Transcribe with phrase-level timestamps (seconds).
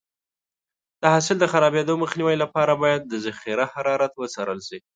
[1.01, 4.77] د حاصل د خرابېدو مخنیوي لپاره باید د ذخیره حرارت وڅارل شي.